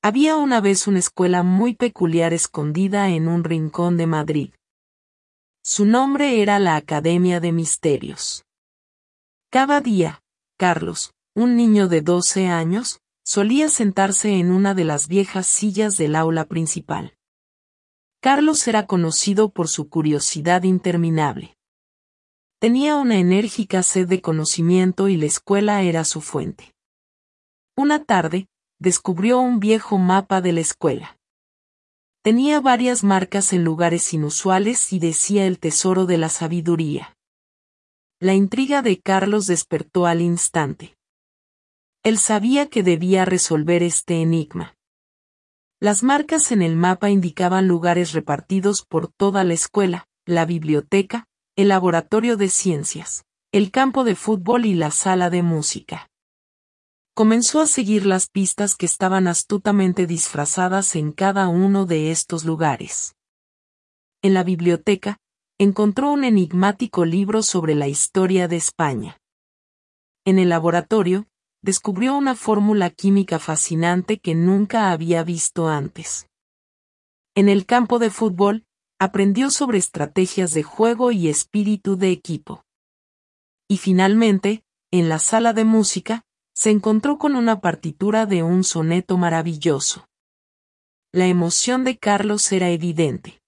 Había 0.00 0.36
una 0.36 0.60
vez 0.60 0.86
una 0.86 1.00
escuela 1.00 1.42
muy 1.42 1.74
peculiar 1.74 2.32
escondida 2.32 3.08
en 3.08 3.26
un 3.26 3.42
rincón 3.42 3.96
de 3.96 4.06
Madrid. 4.06 4.54
Su 5.64 5.84
nombre 5.86 6.40
era 6.40 6.60
la 6.60 6.76
Academia 6.76 7.40
de 7.40 7.50
Misterios. 7.50 8.44
Cada 9.50 9.80
día, 9.80 10.22
Carlos, 10.56 11.12
un 11.34 11.56
niño 11.56 11.88
de 11.88 12.02
12 12.02 12.46
años, 12.46 13.00
solía 13.24 13.68
sentarse 13.68 14.38
en 14.38 14.52
una 14.52 14.72
de 14.72 14.84
las 14.84 15.08
viejas 15.08 15.48
sillas 15.48 15.96
del 15.96 16.14
aula 16.14 16.44
principal. 16.44 17.16
Carlos 18.20 18.66
era 18.68 18.86
conocido 18.86 19.50
por 19.50 19.66
su 19.66 19.88
curiosidad 19.88 20.62
interminable. 20.62 21.56
Tenía 22.60 22.96
una 22.96 23.18
enérgica 23.18 23.82
sed 23.82 24.06
de 24.06 24.20
conocimiento 24.20 25.08
y 25.08 25.16
la 25.16 25.26
escuela 25.26 25.82
era 25.82 26.04
su 26.04 26.20
fuente. 26.20 26.72
Una 27.76 28.04
tarde, 28.04 28.48
descubrió 28.78 29.40
un 29.40 29.60
viejo 29.60 29.98
mapa 29.98 30.40
de 30.40 30.52
la 30.52 30.60
escuela. 30.60 31.18
Tenía 32.22 32.60
varias 32.60 33.04
marcas 33.04 33.52
en 33.52 33.64
lugares 33.64 34.12
inusuales 34.12 34.92
y 34.92 34.98
decía 34.98 35.46
el 35.46 35.58
tesoro 35.58 36.04
de 36.06 36.18
la 36.18 36.28
sabiduría. 36.28 37.16
La 38.20 38.34
intriga 38.34 38.82
de 38.82 39.00
Carlos 39.00 39.46
despertó 39.46 40.06
al 40.06 40.20
instante. 40.20 40.96
Él 42.02 42.18
sabía 42.18 42.68
que 42.68 42.82
debía 42.82 43.24
resolver 43.24 43.82
este 43.82 44.20
enigma. 44.20 44.74
Las 45.80 46.02
marcas 46.02 46.50
en 46.50 46.62
el 46.62 46.74
mapa 46.74 47.10
indicaban 47.10 47.68
lugares 47.68 48.12
repartidos 48.12 48.84
por 48.84 49.08
toda 49.12 49.44
la 49.44 49.54
escuela, 49.54 50.08
la 50.26 50.44
biblioteca, 50.44 51.28
el 51.56 51.68
laboratorio 51.68 52.36
de 52.36 52.48
ciencias, 52.48 53.24
el 53.52 53.70
campo 53.70 54.04
de 54.04 54.16
fútbol 54.16 54.66
y 54.66 54.74
la 54.74 54.90
sala 54.90 55.30
de 55.30 55.42
música. 55.42 56.10
Comenzó 57.18 57.60
a 57.60 57.66
seguir 57.66 58.06
las 58.06 58.28
pistas 58.28 58.76
que 58.76 58.86
estaban 58.86 59.26
astutamente 59.26 60.06
disfrazadas 60.06 60.94
en 60.94 61.10
cada 61.10 61.48
uno 61.48 61.84
de 61.84 62.12
estos 62.12 62.44
lugares. 62.44 63.16
En 64.22 64.34
la 64.34 64.44
biblioteca, 64.44 65.18
encontró 65.58 66.12
un 66.12 66.22
enigmático 66.22 67.04
libro 67.04 67.42
sobre 67.42 67.74
la 67.74 67.88
historia 67.88 68.46
de 68.46 68.54
España. 68.54 69.18
En 70.24 70.38
el 70.38 70.48
laboratorio, 70.50 71.26
descubrió 71.60 72.16
una 72.16 72.36
fórmula 72.36 72.88
química 72.90 73.40
fascinante 73.40 74.20
que 74.20 74.36
nunca 74.36 74.92
había 74.92 75.24
visto 75.24 75.66
antes. 75.66 76.28
En 77.34 77.48
el 77.48 77.66
campo 77.66 77.98
de 77.98 78.10
fútbol, 78.10 78.64
aprendió 79.00 79.50
sobre 79.50 79.78
estrategias 79.78 80.54
de 80.54 80.62
juego 80.62 81.10
y 81.10 81.26
espíritu 81.26 81.96
de 81.96 82.12
equipo. 82.12 82.64
Y 83.66 83.78
finalmente, 83.78 84.62
en 84.92 85.08
la 85.08 85.18
sala 85.18 85.52
de 85.52 85.64
música, 85.64 86.22
se 86.58 86.70
encontró 86.70 87.18
con 87.18 87.36
una 87.36 87.60
partitura 87.60 88.26
de 88.26 88.42
un 88.42 88.64
soneto 88.64 89.16
maravilloso. 89.16 90.08
La 91.12 91.26
emoción 91.26 91.84
de 91.84 91.98
Carlos 91.98 92.50
era 92.50 92.68
evidente. 92.70 93.40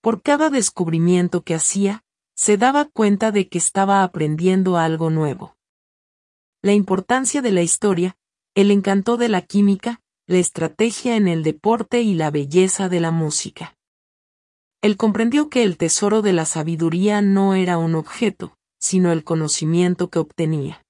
Por 0.00 0.22
cada 0.22 0.48
descubrimiento 0.48 1.42
que 1.42 1.56
hacía, 1.56 2.04
se 2.36 2.56
daba 2.56 2.84
cuenta 2.84 3.32
de 3.32 3.48
que 3.48 3.58
estaba 3.58 4.04
aprendiendo 4.04 4.76
algo 4.76 5.10
nuevo. 5.10 5.56
La 6.62 6.72
importancia 6.72 7.42
de 7.42 7.50
la 7.50 7.62
historia, 7.62 8.16
el 8.54 8.70
encanto 8.70 9.16
de 9.16 9.28
la 9.28 9.42
química, 9.42 10.00
la 10.28 10.38
estrategia 10.38 11.16
en 11.16 11.26
el 11.26 11.42
deporte 11.42 12.02
y 12.02 12.14
la 12.14 12.30
belleza 12.30 12.88
de 12.88 13.00
la 13.00 13.10
música. 13.10 13.76
Él 14.82 14.96
comprendió 14.96 15.50
que 15.50 15.64
el 15.64 15.76
tesoro 15.76 16.22
de 16.22 16.32
la 16.32 16.44
sabiduría 16.44 17.22
no 17.22 17.56
era 17.56 17.76
un 17.76 17.96
objeto, 17.96 18.56
sino 18.78 19.10
el 19.10 19.24
conocimiento 19.24 20.10
que 20.10 20.20
obtenía. 20.20 20.83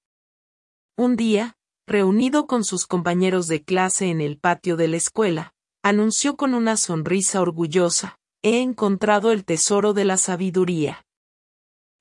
Un 0.97 1.17
día, 1.17 1.57
reunido 1.85 2.47
con 2.47 2.63
sus 2.63 2.87
compañeros 2.87 3.49
de 3.49 3.61
clase 3.61 4.09
en 4.09 4.21
el 4.21 4.37
patio 4.39 4.77
de 4.77 4.87
la 4.87 4.95
escuela, 4.95 5.53
anunció 5.83 6.37
con 6.37 6.53
una 6.53 6.77
sonrisa 6.77 7.41
orgullosa, 7.41 8.17
he 8.41 8.61
encontrado 8.61 9.33
el 9.33 9.43
tesoro 9.43 9.93
de 9.93 10.05
la 10.05 10.15
sabiduría. 10.15 11.05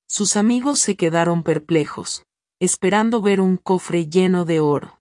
Sus 0.06 0.36
amigos 0.36 0.78
se 0.78 0.94
quedaron 0.94 1.42
perplejos, 1.42 2.22
esperando 2.60 3.20
ver 3.20 3.40
un 3.40 3.56
cofre 3.56 4.06
lleno 4.06 4.44
de 4.44 4.60
oro. 4.60 5.00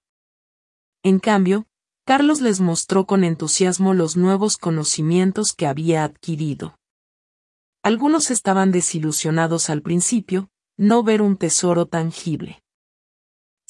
En 1.03 1.19
cambio, 1.19 1.67
Carlos 2.03 2.41
les 2.41 2.61
mostró 2.61 3.05
con 3.05 3.23
entusiasmo 3.23 3.93
los 3.93 4.17
nuevos 4.17 4.57
conocimientos 4.57 5.53
que 5.53 5.67
había 5.67 6.03
adquirido. 6.03 6.75
Algunos 7.83 8.31
estaban 8.31 8.71
desilusionados 8.71 9.69
al 9.69 9.83
principio, 9.83 10.49
no 10.77 11.03
ver 11.03 11.21
un 11.21 11.37
tesoro 11.37 11.85
tangible. 11.85 12.62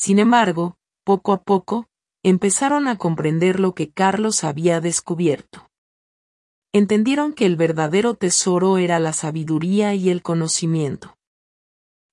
Sin 0.03 0.19
embargo, 0.19 0.75
poco 1.05 1.31
a 1.31 1.43
poco, 1.43 1.87
empezaron 2.23 2.89
a 2.89 2.97
comprender 2.97 3.61
lo 3.61 3.73
que 3.73 3.89
Carlos 3.89 4.43
había 4.43 4.81
descubierto. 4.81 5.69
Entendieron 6.73 7.31
que 7.31 7.45
el 7.45 7.55
verdadero 7.55 8.13
tesoro 8.13 8.77
era 8.77 8.99
la 8.99 9.13
sabiduría 9.13 9.93
y 9.93 10.09
el 10.09 10.21
conocimiento. 10.21 11.15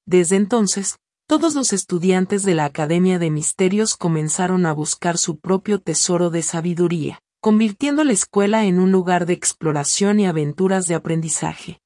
Desde 0.07 0.37
entonces, 0.37 1.01
todos 1.27 1.57
los 1.57 1.73
estudiantes 1.73 2.45
de 2.45 2.55
la 2.55 2.67
Academia 2.67 3.19
de 3.19 3.33
Misterios 3.33 3.97
comenzaron 3.97 4.67
a 4.67 4.73
buscar 4.73 5.19
su 5.19 5.41
propio 5.41 5.81
tesoro 5.81 6.31
de 6.31 6.43
sabiduría, 6.43 7.19
convirtiendo 7.41 8.05
la 8.05 8.13
escuela 8.13 8.67
en 8.67 8.79
un 8.79 8.93
lugar 8.93 9.27
de 9.27 9.33
exploración 9.33 10.21
y 10.21 10.27
aventuras 10.27 10.87
de 10.87 10.95
aprendizaje. 10.95 11.81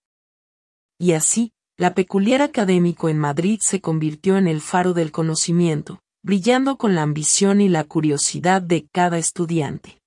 Y 0.98 1.12
así, 1.12 1.53
la 1.77 1.95
peculiar 1.95 2.41
académico 2.41 3.09
en 3.09 3.19
Madrid 3.19 3.59
se 3.61 3.81
convirtió 3.81 4.37
en 4.37 4.47
el 4.47 4.61
faro 4.61 4.93
del 4.93 5.11
conocimiento, 5.11 6.01
brillando 6.23 6.79
con 6.79 6.95
la 6.95 7.03
ambición 7.03 7.61
y 7.61 7.69
la 7.69 7.83
curiosidad 7.83 8.62
de 8.62 8.87
cada 8.93 9.19
estudiante. 9.19 10.01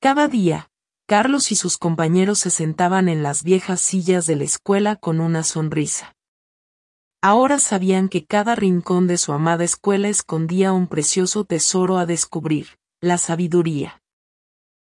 Cada 0.00 0.28
día, 0.28 0.70
Carlos 1.06 1.50
y 1.50 1.56
sus 1.56 1.76
compañeros 1.76 2.38
se 2.38 2.50
sentaban 2.50 3.08
en 3.08 3.24
las 3.24 3.42
viejas 3.42 3.80
sillas 3.80 4.26
de 4.26 4.36
la 4.36 4.44
escuela 4.44 4.94
con 4.94 5.18
una 5.18 5.42
sonrisa. 5.42 6.14
Ahora 7.20 7.58
sabían 7.58 8.08
que 8.08 8.24
cada 8.24 8.54
rincón 8.54 9.08
de 9.08 9.18
su 9.18 9.32
amada 9.32 9.64
escuela 9.64 10.08
escondía 10.08 10.72
un 10.72 10.86
precioso 10.86 11.44
tesoro 11.44 11.98
a 11.98 12.06
descubrir, 12.06 12.78
la 13.00 13.18
sabiduría. 13.18 13.99